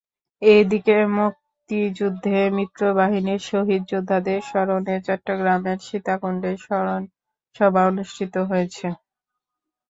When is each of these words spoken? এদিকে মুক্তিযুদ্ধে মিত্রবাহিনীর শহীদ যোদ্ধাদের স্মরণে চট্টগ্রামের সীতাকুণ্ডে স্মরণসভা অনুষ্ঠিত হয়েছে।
এদিকে 0.41 0.95
মুক্তিযুদ্ধে 1.17 2.37
মিত্রবাহিনীর 2.57 3.41
শহীদ 3.49 3.81
যোদ্ধাদের 3.91 4.39
স্মরণে 4.41 4.95
চট্টগ্রামের 5.07 5.77
সীতাকুণ্ডে 5.87 6.51
স্মরণসভা 6.63 7.81
অনুষ্ঠিত 7.91 8.35
হয়েছে। 8.49 8.87